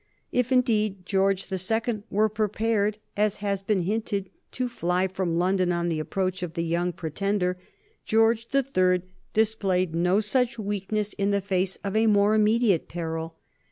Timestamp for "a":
11.95-12.07